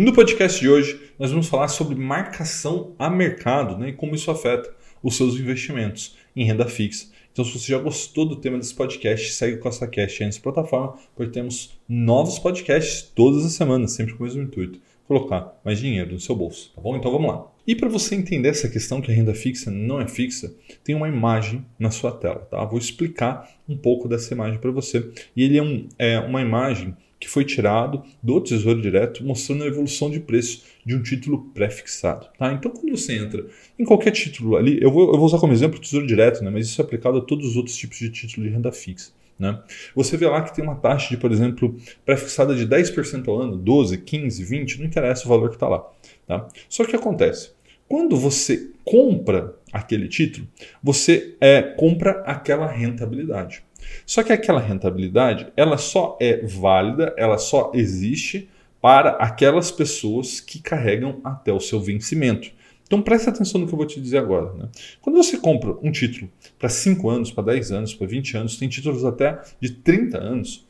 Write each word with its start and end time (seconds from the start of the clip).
No 0.00 0.12
podcast 0.12 0.60
de 0.60 0.68
hoje, 0.68 1.10
nós 1.18 1.32
vamos 1.32 1.48
falar 1.48 1.66
sobre 1.66 1.96
marcação 1.96 2.94
a 2.96 3.10
mercado 3.10 3.76
né, 3.76 3.88
e 3.88 3.92
como 3.92 4.14
isso 4.14 4.30
afeta 4.30 4.72
os 5.02 5.16
seus 5.16 5.34
investimentos 5.34 6.16
em 6.36 6.44
renda 6.44 6.66
fixa. 6.68 7.08
Então, 7.32 7.44
se 7.44 7.58
você 7.58 7.72
já 7.72 7.78
gostou 7.78 8.24
do 8.24 8.36
tema 8.36 8.58
desse 8.58 8.72
podcast, 8.72 9.32
segue 9.32 9.56
o 9.56 9.58
CostaCast 9.58 10.22
aí 10.22 10.26
nessa 10.26 10.40
plataforma, 10.40 10.94
porque 11.16 11.32
temos 11.32 11.76
novos 11.88 12.38
podcasts 12.38 13.10
todas 13.12 13.44
as 13.44 13.54
semanas, 13.54 13.90
sempre 13.90 14.14
com 14.14 14.22
o 14.22 14.26
mesmo 14.28 14.40
intuito: 14.40 14.78
colocar 15.08 15.60
mais 15.64 15.80
dinheiro 15.80 16.12
no 16.12 16.20
seu 16.20 16.36
bolso. 16.36 16.70
Tá 16.76 16.80
bom? 16.80 16.96
Então 16.96 17.10
vamos 17.10 17.26
lá. 17.26 17.50
E 17.66 17.74
para 17.74 17.88
você 17.88 18.14
entender 18.14 18.50
essa 18.50 18.68
questão 18.68 19.00
que 19.00 19.10
a 19.10 19.14
renda 19.14 19.34
fixa 19.34 19.68
não 19.68 20.00
é 20.00 20.06
fixa, 20.06 20.54
tem 20.84 20.94
uma 20.94 21.08
imagem 21.08 21.66
na 21.76 21.90
sua 21.90 22.12
tela. 22.12 22.46
Tá? 22.48 22.64
Vou 22.64 22.78
explicar 22.78 23.50
um 23.68 23.76
pouco 23.76 24.06
dessa 24.06 24.32
imagem 24.32 24.60
para 24.60 24.70
você. 24.70 25.10
E 25.34 25.42
ele 25.42 25.58
é, 25.58 25.62
um, 25.62 25.88
é 25.98 26.20
uma 26.20 26.40
imagem 26.40 26.94
que 27.18 27.28
foi 27.28 27.44
tirado 27.44 28.02
do 28.22 28.40
Tesouro 28.40 28.80
Direto, 28.80 29.24
mostrando 29.24 29.64
a 29.64 29.66
evolução 29.66 30.10
de 30.10 30.20
preço 30.20 30.64
de 30.84 30.94
um 30.94 31.02
título 31.02 31.50
pré-fixado. 31.52 32.28
Tá? 32.38 32.52
Então, 32.52 32.70
quando 32.70 32.96
você 32.96 33.14
entra 33.14 33.46
em 33.78 33.84
qualquer 33.84 34.12
título 34.12 34.56
ali, 34.56 34.78
eu 34.80 34.90
vou, 34.90 35.08
eu 35.12 35.16
vou 35.16 35.24
usar 35.24 35.38
como 35.38 35.52
exemplo 35.52 35.78
o 35.78 35.80
Tesouro 35.80 36.06
Direto, 36.06 36.42
né? 36.42 36.50
mas 36.50 36.66
isso 36.66 36.80
é 36.80 36.84
aplicado 36.84 37.18
a 37.18 37.20
todos 37.20 37.46
os 37.46 37.56
outros 37.56 37.76
tipos 37.76 37.98
de 37.98 38.10
título 38.10 38.46
de 38.46 38.52
renda 38.52 38.70
fixa. 38.70 39.12
Né? 39.38 39.60
Você 39.94 40.16
vê 40.16 40.26
lá 40.26 40.42
que 40.42 40.54
tem 40.54 40.64
uma 40.64 40.76
taxa 40.76 41.10
de, 41.10 41.16
por 41.16 41.30
exemplo, 41.30 41.76
pré-fixada 42.04 42.54
de 42.54 42.66
10% 42.66 43.28
ao 43.28 43.40
ano, 43.40 43.56
12, 43.56 43.98
15, 43.98 44.44
20, 44.44 44.78
não 44.78 44.86
interessa 44.86 45.24
o 45.24 45.28
valor 45.28 45.48
que 45.48 45.56
está 45.56 45.68
lá. 45.68 45.88
Tá? 46.26 46.48
Só 46.68 46.84
que 46.84 46.96
acontece, 46.96 47.52
quando 47.88 48.16
você 48.16 48.70
compra 48.84 49.54
aquele 49.72 50.08
título, 50.08 50.46
você 50.82 51.36
é, 51.40 51.62
compra 51.62 52.22
aquela 52.26 52.66
rentabilidade. 52.66 53.62
Só 54.06 54.22
que 54.22 54.32
aquela 54.32 54.60
rentabilidade, 54.60 55.52
ela 55.56 55.76
só 55.76 56.16
é 56.20 56.38
válida, 56.46 57.14
ela 57.16 57.38
só 57.38 57.72
existe 57.74 58.48
para 58.80 59.10
aquelas 59.10 59.70
pessoas 59.70 60.40
que 60.40 60.60
carregam 60.60 61.20
até 61.24 61.52
o 61.52 61.60
seu 61.60 61.80
vencimento. 61.80 62.50
Então 62.86 63.02
preste 63.02 63.28
atenção 63.28 63.60
no 63.60 63.66
que 63.66 63.74
eu 63.74 63.76
vou 63.76 63.86
te 63.86 64.00
dizer 64.00 64.18
agora. 64.18 64.52
Né? 64.54 64.68
Quando 65.02 65.16
você 65.16 65.36
compra 65.36 65.76
um 65.82 65.92
título 65.92 66.30
para 66.58 66.68
5 66.68 67.10
anos, 67.10 67.30
para 67.30 67.44
10 67.44 67.72
anos, 67.72 67.94
para 67.94 68.06
20 68.06 68.36
anos, 68.36 68.56
tem 68.56 68.68
títulos 68.68 69.04
até 69.04 69.42
de 69.60 69.72
30 69.72 70.16
anos, 70.16 70.66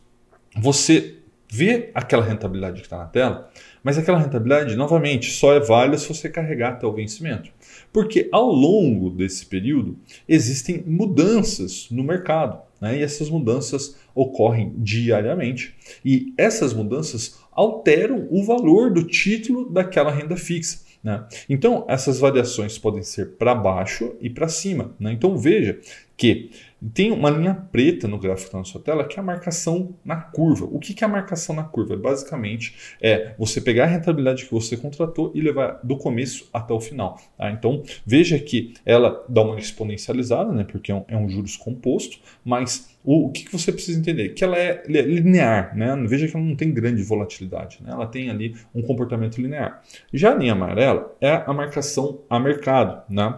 você 0.56 1.17
vê 1.50 1.90
aquela 1.94 2.24
rentabilidade 2.24 2.80
que 2.80 2.86
está 2.86 2.98
na 2.98 3.06
tela, 3.06 3.50
mas 3.82 3.96
aquela 3.96 4.18
rentabilidade, 4.18 4.76
novamente, 4.76 5.30
só 5.30 5.54
é 5.54 5.60
válida 5.60 5.98
se 5.98 6.08
você 6.08 6.28
carregar 6.28 6.72
até 6.72 6.86
o 6.86 6.92
vencimento. 6.92 7.50
Porque 7.92 8.28
ao 8.30 8.50
longo 8.50 9.10
desse 9.10 9.46
período 9.46 9.96
existem 10.28 10.82
mudanças 10.86 11.88
no 11.90 12.04
mercado. 12.04 12.60
Né? 12.80 12.98
E 12.98 13.02
essas 13.02 13.30
mudanças 13.30 13.96
ocorrem 14.14 14.74
diariamente. 14.76 15.74
E 16.04 16.32
essas 16.36 16.74
mudanças 16.74 17.38
alteram 17.50 18.28
o 18.30 18.44
valor 18.44 18.92
do 18.92 19.04
título 19.04 19.70
daquela 19.70 20.10
renda 20.10 20.36
fixa. 20.36 20.80
Né? 21.02 21.24
Então, 21.48 21.84
essas 21.88 22.18
variações 22.18 22.78
podem 22.78 23.02
ser 23.02 23.36
para 23.36 23.54
baixo 23.54 24.14
e 24.20 24.28
para 24.28 24.48
cima. 24.48 24.94
Né? 24.98 25.12
Então, 25.12 25.36
veja 25.36 25.80
que 26.18 26.50
tem 26.94 27.10
uma 27.10 27.30
linha 27.30 27.54
preta 27.54 28.06
no 28.06 28.18
gráfico 28.18 28.42
que 28.42 28.48
está 28.48 28.58
na 28.58 28.64
sua 28.64 28.80
tela 28.80 29.04
que 29.04 29.18
é 29.18 29.22
a 29.22 29.24
marcação 29.24 29.96
na 30.04 30.16
curva. 30.16 30.64
O 30.64 30.78
que 30.78 31.02
é 31.02 31.06
a 31.06 31.10
marcação 31.10 31.54
na 31.54 31.64
curva? 31.64 31.96
Basicamente 31.96 32.96
é 33.00 33.34
você 33.38 33.60
pegar 33.60 33.84
a 33.84 33.86
rentabilidade 33.86 34.44
que 34.44 34.52
você 34.52 34.76
contratou 34.76 35.32
e 35.34 35.40
levar 35.40 35.80
do 35.82 35.96
começo 35.96 36.48
até 36.52 36.74
o 36.74 36.80
final. 36.80 37.20
Tá? 37.36 37.50
Então 37.50 37.82
veja 38.04 38.38
que 38.38 38.74
ela 38.84 39.24
dá 39.28 39.42
uma 39.42 39.58
exponencializada, 39.58 40.52
né? 40.52 40.64
porque 40.64 40.92
é 40.92 40.94
um, 40.94 41.04
é 41.08 41.16
um 41.16 41.28
juros 41.28 41.56
composto, 41.56 42.18
mas 42.44 42.96
o, 43.04 43.26
o 43.26 43.32
que, 43.32 43.50
você 43.50 43.72
precisa 43.72 43.98
entender? 43.98 44.30
Que 44.30 44.44
ela 44.44 44.56
é 44.56 44.82
linear, 44.86 45.76
né? 45.76 45.96
veja 46.06 46.28
que 46.28 46.36
ela 46.36 46.44
não 46.44 46.56
tem 46.56 46.72
grande 46.72 47.02
volatilidade, 47.02 47.78
né? 47.80 47.90
ela 47.92 48.06
tem 48.06 48.28
ali 48.28 48.56
um 48.74 48.82
comportamento 48.82 49.40
linear. 49.40 49.82
Já 50.12 50.32
a 50.32 50.34
linha 50.34 50.52
amarela 50.52 51.16
é 51.20 51.42
a 51.46 51.52
marcação 51.52 52.20
a 52.28 52.38
mercado. 52.38 53.02
Né? 53.08 53.36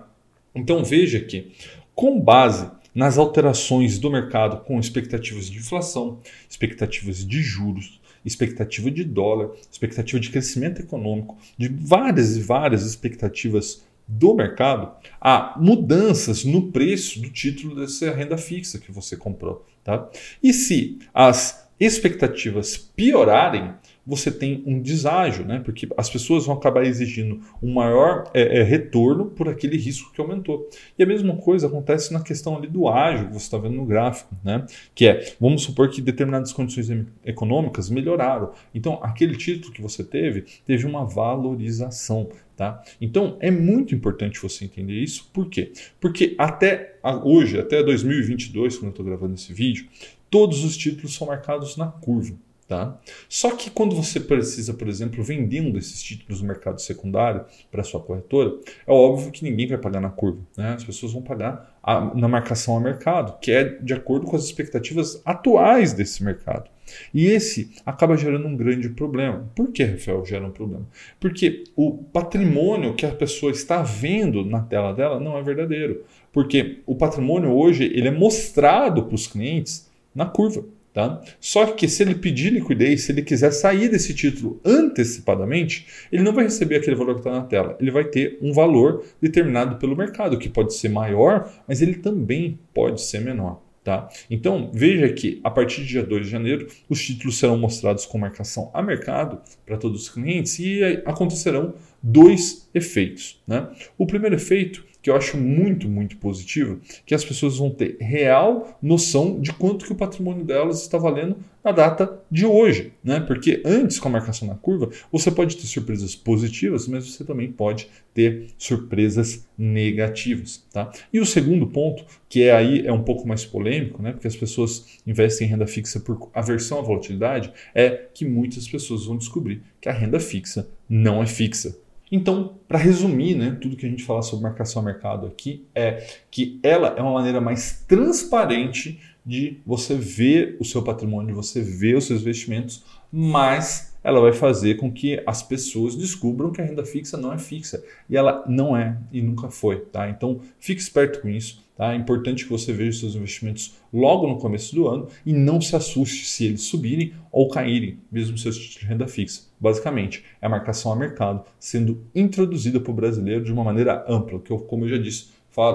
Então 0.54 0.84
veja 0.84 1.20
que 1.20 1.52
com 2.00 2.18
base 2.18 2.66
nas 2.94 3.18
alterações 3.18 3.98
do 3.98 4.10
mercado 4.10 4.64
com 4.64 4.80
expectativas 4.80 5.50
de 5.50 5.58
inflação, 5.58 6.18
expectativas 6.48 7.26
de 7.26 7.42
juros, 7.42 8.00
expectativa 8.24 8.90
de 8.90 9.04
dólar, 9.04 9.50
expectativa 9.70 10.18
de 10.18 10.30
crescimento 10.30 10.80
econômico, 10.80 11.36
de 11.58 11.68
várias 11.68 12.38
e 12.38 12.40
várias 12.40 12.86
expectativas 12.86 13.84
do 14.08 14.34
mercado, 14.34 14.90
há 15.20 15.54
mudanças 15.60 16.42
no 16.42 16.72
preço 16.72 17.20
do 17.20 17.28
título 17.28 17.76
dessa 17.76 18.10
renda 18.12 18.38
fixa 18.38 18.78
que 18.78 18.90
você 18.90 19.14
comprou. 19.14 19.66
Tá? 19.84 20.08
E 20.42 20.54
se 20.54 21.00
as 21.12 21.68
expectativas 21.80 22.76
piorarem, 22.76 23.72
você 24.06 24.30
tem 24.30 24.62
um 24.66 24.80
deságio, 24.80 25.44
né? 25.44 25.60
porque 25.64 25.88
as 25.96 26.10
pessoas 26.10 26.44
vão 26.46 26.56
acabar 26.56 26.84
exigindo 26.84 27.40
um 27.62 27.72
maior 27.72 28.28
é, 28.34 28.58
é, 28.58 28.62
retorno 28.62 29.26
por 29.26 29.48
aquele 29.48 29.76
risco 29.76 30.12
que 30.12 30.20
aumentou. 30.20 30.68
E 30.98 31.02
a 31.02 31.06
mesma 31.06 31.36
coisa 31.36 31.66
acontece 31.66 32.12
na 32.12 32.20
questão 32.20 32.56
ali 32.56 32.66
do 32.66 32.88
ágio 32.88 33.28
que 33.28 33.34
você 33.34 33.44
está 33.44 33.56
vendo 33.56 33.76
no 33.76 33.86
gráfico, 33.86 34.34
né? 34.42 34.66
que 34.94 35.06
é, 35.06 35.32
vamos 35.40 35.62
supor 35.62 35.88
que 35.90 36.00
determinadas 36.00 36.52
condições 36.52 36.90
econômicas 37.24 37.88
melhoraram. 37.88 38.50
Então, 38.74 38.98
aquele 39.02 39.36
título 39.36 39.72
que 39.72 39.80
você 39.80 40.02
teve, 40.02 40.44
teve 40.66 40.86
uma 40.86 41.04
valorização. 41.04 42.28
Tá? 42.60 42.84
Então 43.00 43.38
é 43.40 43.50
muito 43.50 43.94
importante 43.94 44.38
você 44.38 44.66
entender 44.66 44.92
isso. 44.92 45.30
Por 45.32 45.48
quê? 45.48 45.72
Porque 45.98 46.34
até 46.36 46.98
hoje, 47.24 47.58
até 47.58 47.82
2022, 47.82 48.76
quando 48.76 48.84
eu 48.84 48.90
estou 48.90 49.06
gravando 49.06 49.32
esse 49.32 49.50
vídeo, 49.50 49.88
todos 50.28 50.62
os 50.62 50.76
títulos 50.76 51.14
são 51.14 51.28
marcados 51.28 51.78
na 51.78 51.86
curva. 51.86 52.36
Tá? 52.70 52.96
Só 53.28 53.56
que 53.56 53.68
quando 53.68 53.96
você 53.96 54.20
precisa, 54.20 54.72
por 54.72 54.86
exemplo, 54.86 55.24
vender 55.24 55.60
um 55.60 55.72
desses 55.72 56.00
títulos 56.00 56.40
no 56.40 56.46
mercado 56.46 56.80
secundário 56.80 57.44
para 57.68 57.82
sua 57.82 57.98
corretora, 57.98 58.60
é 58.86 58.92
óbvio 58.92 59.32
que 59.32 59.42
ninguém 59.42 59.66
vai 59.66 59.76
pagar 59.76 60.00
na 60.00 60.08
curva. 60.08 60.38
Né? 60.56 60.74
As 60.74 60.84
pessoas 60.84 61.12
vão 61.12 61.20
pagar 61.20 61.76
a, 61.82 62.14
na 62.14 62.28
marcação 62.28 62.74
ao 62.74 62.80
mercado, 62.80 63.40
que 63.40 63.50
é 63.50 63.64
de 63.64 63.92
acordo 63.92 64.24
com 64.24 64.36
as 64.36 64.44
expectativas 64.44 65.20
atuais 65.24 65.92
desse 65.92 66.22
mercado. 66.22 66.70
E 67.12 67.26
esse 67.26 67.72
acaba 67.84 68.16
gerando 68.16 68.46
um 68.46 68.56
grande 68.56 68.88
problema. 68.90 69.50
Por 69.56 69.72
que, 69.72 69.82
Rafael, 69.82 70.24
gera 70.24 70.46
um 70.46 70.52
problema? 70.52 70.86
Porque 71.18 71.64
o 71.74 72.04
patrimônio 72.12 72.94
que 72.94 73.04
a 73.04 73.10
pessoa 73.10 73.50
está 73.50 73.82
vendo 73.82 74.44
na 74.44 74.60
tela 74.60 74.92
dela 74.92 75.18
não 75.18 75.36
é 75.36 75.42
verdadeiro. 75.42 76.04
Porque 76.32 76.82
o 76.86 76.94
patrimônio 76.94 77.50
hoje 77.50 77.82
ele 77.82 78.06
é 78.06 78.12
mostrado 78.12 79.06
para 79.06 79.14
os 79.16 79.26
clientes 79.26 79.90
na 80.14 80.26
curva. 80.26 80.64
Tá? 80.92 81.22
Só 81.38 81.66
que 81.66 81.88
se 81.88 82.02
ele 82.02 82.16
pedir 82.16 82.52
liquidez, 82.52 83.04
se 83.04 83.12
ele 83.12 83.22
quiser 83.22 83.52
sair 83.52 83.88
desse 83.88 84.12
título 84.12 84.60
antecipadamente, 84.64 85.86
ele 86.10 86.24
não 86.24 86.32
vai 86.32 86.44
receber 86.44 86.76
aquele 86.76 86.96
valor 86.96 87.14
que 87.14 87.20
está 87.20 87.30
na 87.30 87.44
tela. 87.44 87.76
Ele 87.80 87.92
vai 87.92 88.04
ter 88.04 88.38
um 88.42 88.52
valor 88.52 89.04
determinado 89.22 89.76
pelo 89.76 89.96
mercado, 89.96 90.36
que 90.36 90.48
pode 90.48 90.74
ser 90.74 90.88
maior, 90.88 91.48
mas 91.68 91.80
ele 91.80 91.94
também 91.94 92.58
pode 92.74 93.02
ser 93.02 93.20
menor. 93.20 93.62
Tá? 93.84 94.08
Então, 94.28 94.70
veja 94.74 95.08
que 95.10 95.40
a 95.42 95.50
partir 95.50 95.82
de 95.82 95.88
dia 95.88 96.02
2 96.02 96.26
de 96.26 96.30
janeiro, 96.30 96.66
os 96.88 97.02
títulos 97.02 97.38
serão 97.38 97.56
mostrados 97.56 98.04
com 98.04 98.18
marcação 98.18 98.70
a 98.74 98.82
mercado 98.82 99.40
para 99.64 99.78
todos 99.78 100.02
os 100.02 100.08
clientes 100.08 100.58
e 100.58 100.82
acontecerão 101.06 101.74
dois 102.02 102.68
efeitos. 102.74 103.40
Né? 103.46 103.68
O 103.96 104.06
primeiro 104.06 104.36
efeito 104.36 104.84
que 105.02 105.10
eu 105.10 105.16
acho 105.16 105.36
muito, 105.36 105.88
muito 105.88 106.16
positivo, 106.16 106.80
que 107.06 107.14
as 107.14 107.24
pessoas 107.24 107.56
vão 107.58 107.70
ter 107.70 107.96
real 108.00 108.78
noção 108.82 109.40
de 109.40 109.52
quanto 109.52 109.84
que 109.84 109.92
o 109.92 109.96
patrimônio 109.96 110.44
delas 110.44 110.82
está 110.82 110.98
valendo 110.98 111.36
na 111.62 111.72
data 111.72 112.18
de 112.30 112.46
hoje, 112.46 112.92
né? 113.04 113.20
Porque 113.20 113.62
antes 113.64 113.98
com 113.98 114.08
a 114.08 114.12
marcação 114.12 114.48
na 114.48 114.54
curva, 114.54 114.90
você 115.12 115.30
pode 115.30 115.56
ter 115.56 115.66
surpresas 115.66 116.16
positivas, 116.16 116.88
mas 116.88 117.06
você 117.06 117.24
também 117.24 117.52
pode 117.52 117.88
ter 118.14 118.46
surpresas 118.56 119.46
negativas, 119.56 120.64
tá? 120.72 120.90
E 121.12 121.20
o 121.20 121.26
segundo 121.26 121.66
ponto, 121.66 122.04
que 122.28 122.44
é 122.44 122.52
aí 122.52 122.86
é 122.86 122.92
um 122.92 123.02
pouco 123.02 123.28
mais 123.28 123.44
polêmico, 123.44 124.02
né? 124.02 124.12
Porque 124.12 124.26
as 124.26 124.36
pessoas 124.36 124.98
investem 125.06 125.46
em 125.46 125.50
renda 125.50 125.66
fixa 125.66 126.00
por 126.00 126.30
aversão 126.34 126.78
à 126.78 126.82
volatilidade, 126.82 127.52
é 127.74 128.06
que 128.12 128.24
muitas 128.24 128.66
pessoas 128.66 129.04
vão 129.04 129.16
descobrir 129.16 129.62
que 129.80 129.88
a 129.88 129.92
renda 129.92 130.18
fixa 130.18 130.68
não 130.88 131.22
é 131.22 131.26
fixa. 131.26 131.76
Então, 132.10 132.58
para 132.66 132.78
resumir, 132.78 133.36
né, 133.36 133.56
tudo 133.60 133.76
que 133.76 133.86
a 133.86 133.88
gente 133.88 134.02
fala 134.02 134.22
sobre 134.22 134.42
marcação 134.42 134.82
a 134.82 134.84
mercado 134.84 135.26
aqui 135.26 135.66
é 135.74 136.04
que 136.30 136.58
ela 136.62 136.94
é 136.96 137.02
uma 137.02 137.12
maneira 137.12 137.40
mais 137.40 137.84
transparente 137.86 139.00
de 139.24 139.58
você 139.64 139.94
ver 139.94 140.56
o 140.58 140.64
seu 140.64 140.82
patrimônio, 140.82 141.34
você 141.34 141.60
ver 141.60 141.96
os 141.96 142.04
seus 142.04 142.22
investimentos, 142.22 142.82
mas 143.12 143.89
ela 144.02 144.20
vai 144.20 144.32
fazer 144.32 144.76
com 144.76 144.90
que 144.90 145.22
as 145.26 145.42
pessoas 145.42 145.94
descubram 145.94 146.50
que 146.50 146.60
a 146.60 146.64
renda 146.64 146.84
fixa 146.84 147.16
não 147.16 147.32
é 147.32 147.38
fixa. 147.38 147.82
E 148.08 148.16
ela 148.16 148.44
não 148.48 148.76
é 148.76 148.96
e 149.12 149.20
nunca 149.20 149.50
foi. 149.50 149.80
Tá? 149.80 150.08
Então, 150.08 150.40
fique 150.58 150.80
esperto 150.80 151.20
com 151.20 151.28
isso. 151.28 151.62
Tá? 151.76 151.92
É 151.92 151.96
importante 151.96 152.44
que 152.44 152.50
você 152.50 152.72
veja 152.72 152.90
os 152.90 153.00
seus 153.00 153.14
investimentos 153.14 153.74
logo 153.92 154.26
no 154.26 154.38
começo 154.38 154.74
do 154.74 154.88
ano 154.88 155.08
e 155.24 155.32
não 155.32 155.60
se 155.60 155.76
assuste 155.76 156.26
se 156.26 156.46
eles 156.46 156.62
subirem 156.62 157.12
ou 157.30 157.48
caírem, 157.48 157.98
mesmo 158.10 158.36
seus 158.36 158.56
títulos 158.56 158.80
de 158.80 158.86
renda 158.86 159.06
fixa. 159.06 159.42
Basicamente, 159.58 160.24
é 160.40 160.46
a 160.46 160.50
marcação 160.50 160.92
a 160.92 160.96
mercado 160.96 161.44
sendo 161.58 162.02
introduzida 162.14 162.80
para 162.80 162.90
o 162.90 162.94
brasileiro 162.94 163.44
de 163.44 163.52
uma 163.52 163.64
maneira 163.64 164.04
ampla, 164.08 164.40
que 164.40 164.50
eu, 164.50 164.58
como 164.58 164.84
eu 164.84 164.88
já 164.88 164.98
disse, 164.98 165.28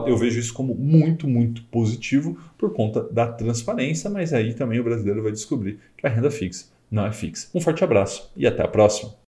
eu 0.07 0.17
vejo 0.17 0.39
isso 0.39 0.53
como 0.53 0.73
muito, 0.73 1.27
muito 1.27 1.63
positivo 1.65 2.37
por 2.57 2.73
conta 2.73 3.03
da 3.03 3.27
transparência, 3.27 4.09
mas 4.09 4.33
aí 4.33 4.53
também 4.53 4.79
o 4.79 4.83
brasileiro 4.83 5.21
vai 5.21 5.31
descobrir 5.31 5.79
que 5.97 6.07
a 6.07 6.09
renda 6.09 6.31
fixa 6.31 6.74
não 6.95 7.05
é 7.05 7.11
fixa. 7.11 7.49
Um 7.53 7.59
forte 7.59 7.83
abraço 7.83 8.31
e 8.37 8.47
até 8.47 8.63
a 8.63 8.67
próxima! 8.67 9.13